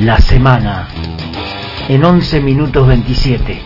[0.00, 0.88] La semana
[1.86, 3.62] en 11 minutos 27.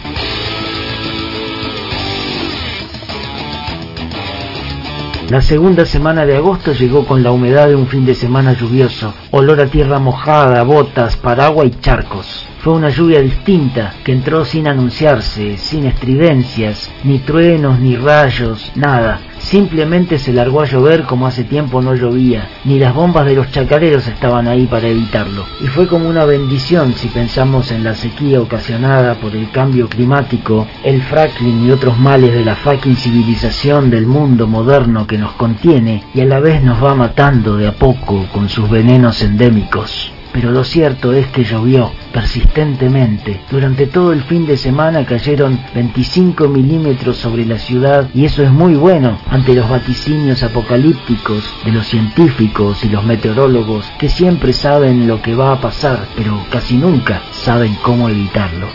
[5.29, 9.15] La segunda semana de agosto llegó con la humedad de un fin de semana lluvioso,
[9.31, 12.45] olor a tierra mojada, botas, paraguas y charcos.
[12.59, 19.21] Fue una lluvia distinta que entró sin anunciarse, sin estridencias, ni truenos, ni rayos, nada.
[19.45, 23.51] Simplemente se largó a llover como hace tiempo no llovía, ni las bombas de los
[23.51, 25.45] chacareros estaban ahí para evitarlo.
[25.63, 30.67] Y fue como una bendición si pensamos en la sequía ocasionada por el cambio climático,
[30.83, 36.03] el fracking y otros males de la fucking civilización del mundo moderno que nos contiene
[36.15, 40.51] y a la vez nos va matando de a poco con sus venenos endémicos pero
[40.51, 43.41] lo cierto es que llovió persistentemente.
[43.51, 48.51] Durante todo el fin de semana cayeron 25 milímetros sobre la ciudad y eso es
[48.51, 55.07] muy bueno ante los vaticinios apocalípticos de los científicos y los meteorólogos que siempre saben
[55.07, 58.67] lo que va a pasar, pero casi nunca saben cómo evitarlo.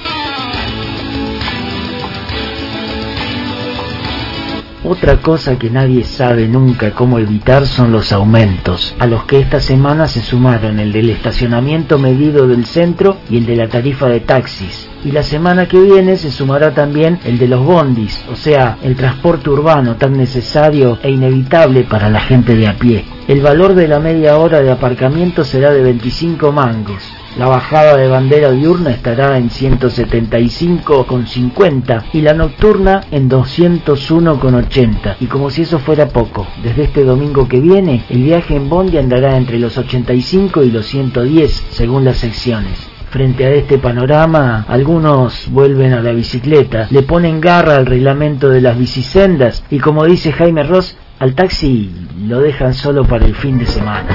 [4.91, 9.59] Otra cosa que nadie sabe nunca cómo evitar son los aumentos, a los que esta
[9.59, 14.21] semana se sumaron el del estacionamiento medido del centro y el de la tarifa de
[14.21, 14.89] taxis.
[15.05, 18.95] Y la semana que viene se sumará también el de los bondis, o sea, el
[18.95, 23.05] transporte urbano tan necesario e inevitable para la gente de a pie.
[23.27, 27.03] El valor de la media hora de aparcamiento será de 25 mangos,
[27.37, 35.17] la bajada de bandera diurna estará en 175,50 y la nocturna en 201,80.
[35.19, 38.97] Y como si eso fuera poco, desde este domingo que viene, el viaje en Bondi
[38.97, 42.89] andará entre los 85 y los 110, según las secciones.
[43.09, 48.61] Frente a este panorama, algunos vuelven a la bicicleta, le ponen garra al reglamento de
[48.61, 51.89] las bicisendas y como dice Jaime Ross, al taxi
[52.27, 54.05] lo dejan solo para el fin de semana.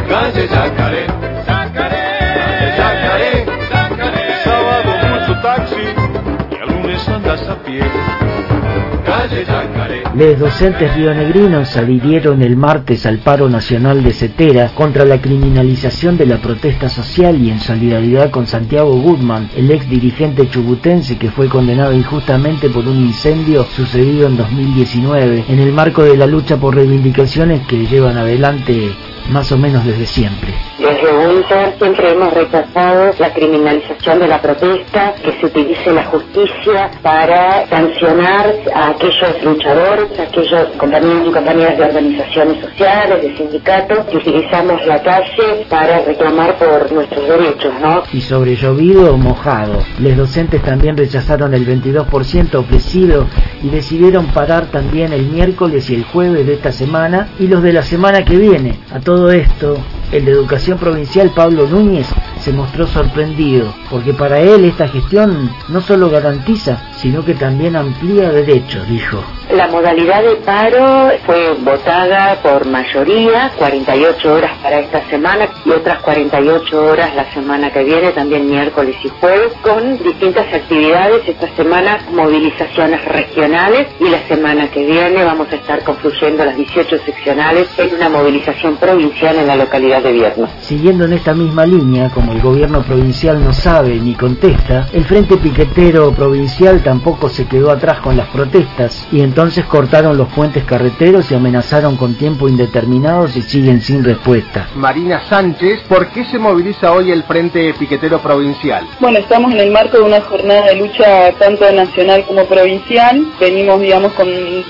[10.14, 16.26] Los docentes rionegrinos adhirieron el martes al paro nacional de Cetera contra la criminalización de
[16.26, 21.48] la protesta social y en solidaridad con Santiago Goodman, el ex dirigente chubutense que fue
[21.48, 26.74] condenado injustamente por un incendio sucedido en 2019 en el marco de la lucha por
[26.74, 28.92] reivindicaciones que llevan adelante
[29.30, 30.54] más o menos desde siempre.
[30.84, 36.90] Desde UNTER siempre hemos rechazado la criminalización de la protesta, que se utilice la justicia
[37.00, 44.04] para sancionar a aquellos luchadores, a aquellos compañeros y compañeras de organizaciones sociales, de sindicatos,
[44.10, 48.02] que utilizamos la calle para reclamar por nuestros derechos, ¿no?
[48.12, 53.26] Y sobre llovido o mojado, los docentes también rechazaron el 22% ofrecido
[53.62, 57.72] y decidieron parar también el miércoles y el jueves de esta semana y los de
[57.72, 58.78] la semana que viene.
[58.92, 59.78] A todo esto,
[60.14, 62.06] el de Educación Provincial Pablo Núñez
[62.38, 68.30] se mostró sorprendido, porque para él esta gestión no solo garantiza, sino que también amplía
[68.30, 69.22] derechos, dijo.
[69.52, 75.98] La modalidad de paro fue votada por mayoría, 48 horas para esta semana y otras
[75.98, 81.28] 48 horas la semana que viene, también miércoles y jueves, con distintas actividades.
[81.28, 86.98] Esta semana movilizaciones regionales y la semana que viene vamos a estar confluyendo las 18
[87.04, 90.48] seccionales en una movilización provincial en la localidad de Vierno.
[90.62, 95.36] Siguiendo en esta misma línea, como el gobierno provincial no sabe ni contesta, el Frente
[95.36, 101.28] Piquetero Provincial tampoco se quedó atrás con las protestas y entonces cortaron los puentes carreteros
[101.28, 104.68] y amenazaron con tiempo indeterminado si siguen sin respuesta.
[104.76, 108.86] Marina Sánchez, ¿por qué se moviliza hoy el Frente Piquetero Provincial?
[109.00, 113.26] Bueno, estamos en el marco de una jornada de lucha tanto nacional como provincial.
[113.40, 114.28] Venimos, digamos, con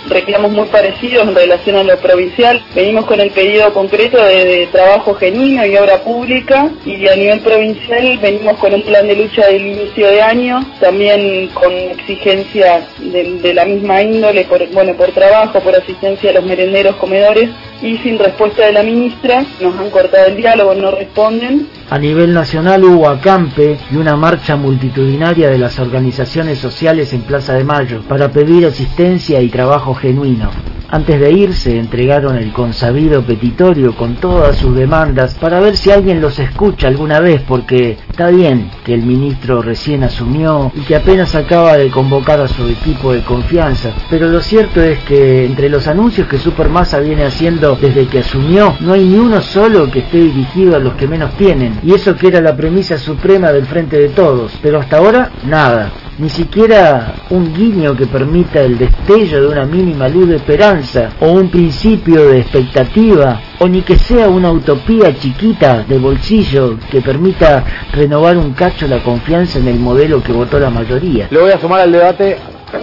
[0.09, 2.65] reclamos muy parecidos en relación a lo provincial.
[2.75, 8.19] Venimos con el pedido concreto de, trabajo genuino y obra pública y a nivel provincial
[8.23, 13.55] venimos con un plan de lucha del inicio de año, también con exigencias de, de
[13.55, 17.51] la misma índole, por, bueno, por trabajo, por asistencia a los merenderos, comedores,
[17.83, 21.69] y sin respuesta de la ministra, nos han cortado el diálogo, no responden.
[21.91, 27.55] A nivel nacional hubo acampe y una marcha multitudinaria de las organizaciones sociales en Plaza
[27.55, 30.51] de Mayo para pedir asistencia y trabajo genuino.
[30.95, 36.21] Antes de irse entregaron el consabido petitorio con todas sus demandas para ver si alguien
[36.21, 41.35] los escucha alguna vez porque está bien que el ministro recién asumió y que apenas
[41.35, 45.89] acaba de convocar a su equipo de confianza, pero lo cierto es que entre los
[45.89, 50.19] anuncios que Supermasa viene haciendo desde que asumió no hay ni uno solo que esté
[50.19, 53.99] dirigido a los que menos tienen y eso que era la premisa suprema del frente
[53.99, 55.91] de todos, pero hasta ahora nada.
[56.19, 61.33] Ni siquiera un guiño que permita el destello de una mínima luz de esperanza o
[61.33, 67.65] un principio de expectativa o ni que sea una utopía chiquita de bolsillo que permita
[67.93, 71.29] renovar un cacho la confianza en el modelo que votó la mayoría.
[71.31, 72.37] Le voy a sumar al debate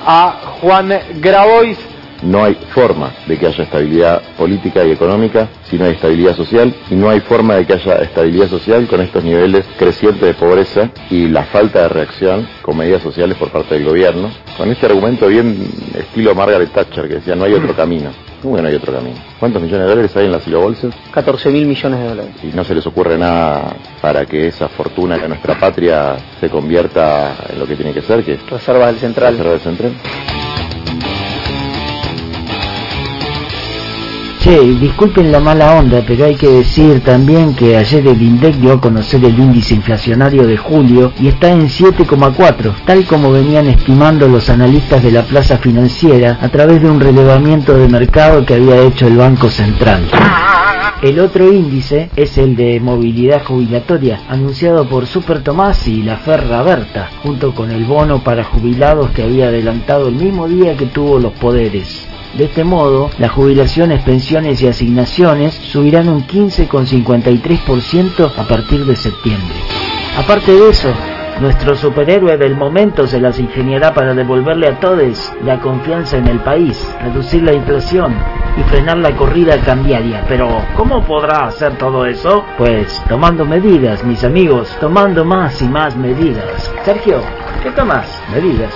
[0.05, 1.77] a Juan Grabois
[2.21, 6.73] no hay forma de que haya estabilidad política y económica si no hay estabilidad social
[6.89, 10.89] y no hay forma de que haya estabilidad social con estos niveles crecientes de pobreza
[11.09, 14.29] y la falta de reacción con medidas sociales por parte del gobierno.
[14.57, 15.57] Con este argumento bien
[15.97, 18.11] estilo Margaret Thatcher que decía no hay otro camino.
[18.41, 19.17] ¿Cómo que no hay otro camino?
[19.39, 20.95] ¿Cuántos millones de dólares hay en las silobolsas?
[21.13, 22.31] 14 mil millones de dólares.
[22.41, 27.35] Y no se les ocurre nada para que esa fortuna de nuestra patria se convierta
[27.49, 29.37] en lo que tiene que ser, que es reservas del central.
[29.37, 30.40] Reservas del central.
[34.41, 38.73] Che, disculpen la mala onda, pero hay que decir también que ayer el INDEC dio
[38.73, 44.27] a conocer el índice inflacionario de julio y está en 7,4, tal como venían estimando
[44.27, 48.81] los analistas de la plaza financiera a través de un relevamiento de mercado que había
[48.81, 50.09] hecho el Banco Central.
[51.03, 56.63] El otro índice es el de movilidad jubilatoria, anunciado por Super Tomás y la Ferra
[56.63, 61.19] Berta, junto con el bono para jubilados que había adelantado el mismo día que tuvo
[61.19, 62.07] los poderes.
[62.37, 69.55] De este modo, las jubilaciones, pensiones y asignaciones subirán un 15,53% a partir de septiembre.
[70.17, 70.93] Aparte de eso,
[71.41, 76.39] nuestro superhéroe del momento se las ingeniará para devolverle a todos la confianza en el
[76.39, 78.15] país, reducir la inflación
[78.57, 80.23] y frenar la corrida cambiaria.
[80.27, 82.45] Pero, ¿cómo podrá hacer todo eso?
[82.57, 86.71] Pues tomando medidas, mis amigos, tomando más y más medidas.
[86.85, 87.21] Sergio,
[87.63, 88.07] ¿qué tomas?
[88.31, 88.73] Medidas.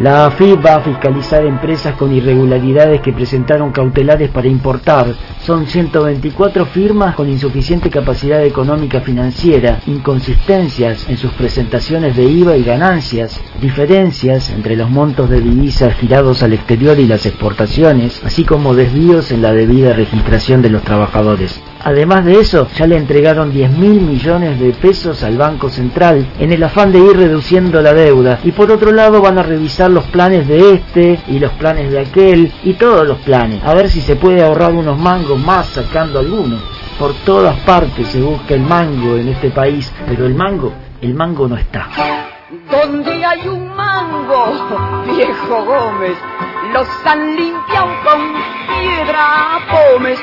[0.00, 5.14] La AFIP va a fiscalizar empresas con irregularidades que presentaron cautelares para importar.
[5.42, 12.64] Son 124 firmas con insuficiente capacidad económica financiera, inconsistencias en sus presentaciones de IVA y
[12.64, 18.74] ganancias, diferencias entre los montos de divisas girados al exterior y las exportaciones, así como
[18.74, 21.60] desvíos en la debida registración de los trabajadores.
[21.84, 26.52] Además de eso, ya le entregaron 10 mil millones de pesos al Banco Central en
[26.52, 28.38] el afán de ir reduciendo la deuda.
[28.44, 32.00] Y por otro lado van a revisar los planes de este y los planes de
[32.00, 33.62] aquel y todos los planes.
[33.64, 36.60] A ver si se puede ahorrar unos mangos más sacando algunos.
[36.98, 41.48] Por todas partes se busca el mango en este país, pero el mango, el mango
[41.48, 42.31] no está.
[42.52, 44.52] Donde hay un mango,
[45.06, 46.18] viejo Gómez,
[46.74, 48.20] los han limpiado con
[48.68, 50.18] piedra pomes.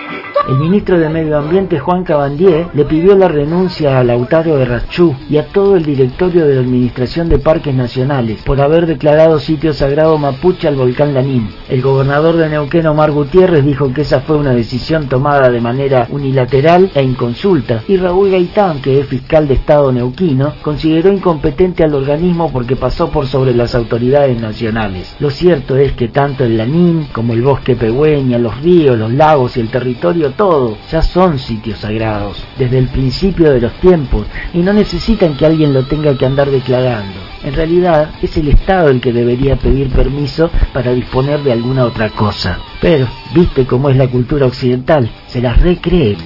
[0.47, 5.37] El ministro de Medio Ambiente, Juan Cabandier, le pidió la renuncia a Lautaro Rachú y
[5.37, 10.17] a todo el directorio de la Administración de Parques Nacionales por haber declarado sitio sagrado
[10.17, 11.49] mapuche al volcán Lanín.
[11.67, 16.07] El gobernador de Neuquén, Omar Gutiérrez, dijo que esa fue una decisión tomada de manera
[16.09, 21.93] unilateral e inconsulta, y Raúl Gaitán, que es fiscal de Estado neuquino, consideró incompetente al
[21.93, 22.18] organismo
[22.51, 25.15] porque pasó por sobre las autoridades nacionales.
[25.19, 29.55] Lo cierto es que tanto el Lanín como el bosque Pehuen los ríos, los lagos
[29.55, 34.59] y el territorio, todo, ya son sitios sagrados desde el principio de los tiempos y
[34.59, 37.17] no necesitan que alguien lo tenga que andar declarando.
[37.43, 42.09] En realidad es el Estado el que debería pedir permiso para disponer de alguna otra
[42.09, 42.59] cosa.
[42.81, 46.17] Pero, viste cómo es la cultura occidental, se las recree.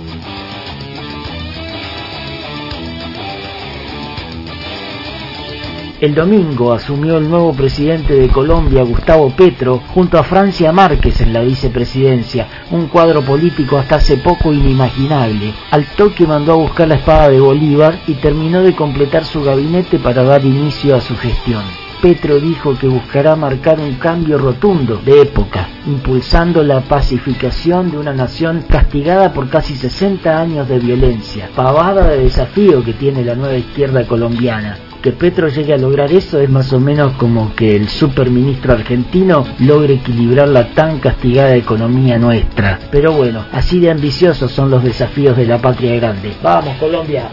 [6.03, 11.31] El domingo asumió el nuevo presidente de Colombia, Gustavo Petro, junto a Francia Márquez en
[11.31, 15.53] la vicepresidencia, un cuadro político hasta hace poco inimaginable.
[15.71, 19.97] Al toque mandó a buscar la espada de Bolívar y terminó de completar su gabinete
[19.97, 21.63] para dar inicio a su gestión.
[22.01, 28.11] Petro dijo que buscará marcar un cambio rotundo de época, impulsando la pacificación de una
[28.11, 33.55] nación castigada por casi 60 años de violencia, pavada de desafío que tiene la nueva
[33.55, 37.89] izquierda colombiana que Petro llegue a lograr eso es más o menos como que el
[37.89, 42.79] superministro argentino logre equilibrar la tan castigada economía nuestra.
[42.89, 46.31] Pero bueno, así de ambiciosos son los desafíos de la patria grande.
[46.41, 47.29] Vamos, Colombia.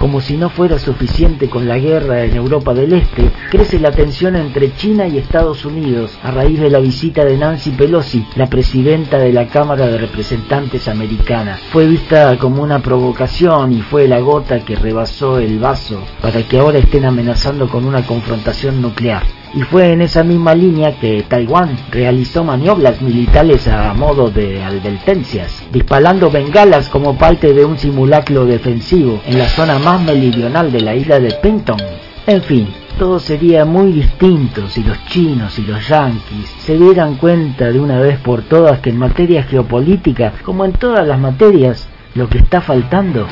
[0.00, 4.34] Como si no fuera suficiente con la guerra en Europa del Este, crece la tensión
[4.34, 9.18] entre China y Estados Unidos a raíz de la visita de Nancy Pelosi, la presidenta
[9.18, 11.58] de la Cámara de Representantes americana.
[11.70, 16.58] Fue vista como una provocación y fue la gota que rebasó el vaso para que
[16.58, 21.76] ahora estén amenazando con una confrontación nuclear y fue en esa misma línea que Taiwán
[21.90, 29.20] realizó maniobras militares a modo de advertencias, disparando bengalas como parte de un simulacro defensivo
[29.26, 31.78] en la zona más meridional de la isla de Pinton.
[32.26, 37.70] En fin, todo sería muy distinto si los chinos y los yanquis se dieran cuenta
[37.70, 42.28] de una vez por todas que en materia geopolítica, como en todas las materias, Lo
[42.28, 43.24] que está faltando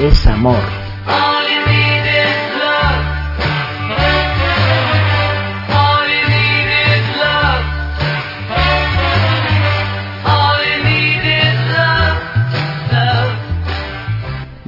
[0.00, 0.56] es amor.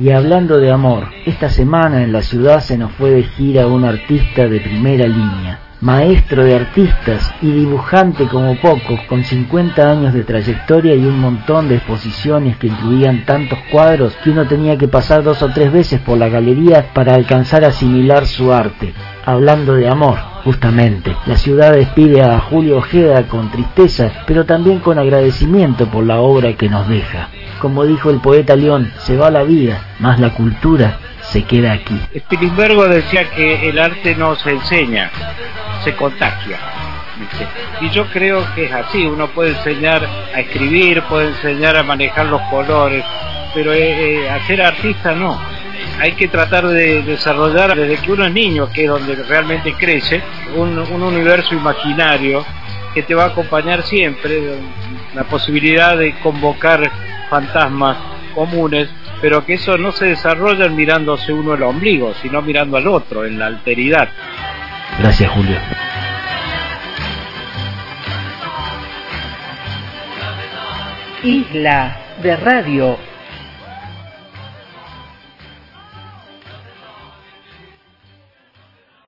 [0.01, 3.85] Y hablando de amor, esta semana en la ciudad se nos fue de gira un
[3.85, 10.23] artista de primera línea, maestro de artistas y dibujante como pocos, con 50 años de
[10.23, 15.25] trayectoria y un montón de exposiciones que incluían tantos cuadros que uno tenía que pasar
[15.25, 18.95] dos o tres veces por la galería para alcanzar a asimilar su arte.
[19.25, 24.99] Hablando de amor, justamente, la ciudad despide a Julio Ojeda con tristeza, pero también con
[24.99, 27.29] agradecimiento por la obra que nos deja.
[27.61, 32.01] Como dijo el poeta León, se va la vida, más la cultura se queda aquí.
[32.17, 35.11] Spilimbergo decía que el arte no se enseña,
[35.85, 36.57] se contagia.
[37.83, 40.03] Y yo creo que es así, uno puede enseñar
[40.35, 43.05] a escribir, puede enseñar a manejar los colores,
[43.53, 45.39] pero eh, eh, hacer artista no.
[46.01, 50.23] Hay que tratar de desarrollar desde que uno es niño, que es donde realmente crece,
[50.57, 52.45] un, un universo imaginario
[52.95, 54.59] que te va a acompañar siempre,
[55.15, 56.91] la posibilidad de convocar
[57.29, 57.97] fantasmas
[58.35, 58.89] comunes,
[59.21, 63.39] pero que eso no se desarrolla mirándose uno el ombligo, sino mirando al otro, en
[63.39, 64.09] la alteridad.
[64.99, 65.59] Gracias, Julio.
[71.25, 73.08] Isla de Radio